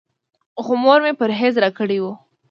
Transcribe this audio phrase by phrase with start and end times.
[0.63, 2.05] خو مور مې پرهېز راکړی و.